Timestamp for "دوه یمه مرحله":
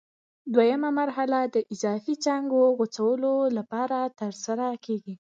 0.53-1.39